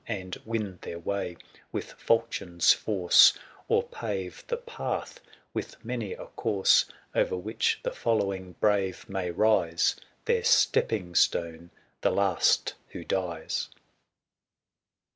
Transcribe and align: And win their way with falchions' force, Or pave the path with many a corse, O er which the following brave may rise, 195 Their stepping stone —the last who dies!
And 0.07 0.35
win 0.45 0.79
their 0.81 0.97
way 0.97 1.37
with 1.71 1.91
falchions' 1.91 2.73
force, 2.73 3.37
Or 3.67 3.83
pave 3.83 4.43
the 4.47 4.57
path 4.57 5.19
with 5.53 5.75
many 5.85 6.13
a 6.13 6.25
corse, 6.25 6.85
O 7.13 7.21
er 7.21 7.37
which 7.37 7.79
the 7.83 7.91
following 7.91 8.53
brave 8.53 9.07
may 9.07 9.29
rise, 9.29 9.93
195 10.25 10.25
Their 10.25 10.43
stepping 10.43 11.13
stone 11.13 11.69
—the 12.01 12.09
last 12.09 12.73
who 12.89 13.03
dies! 13.03 13.69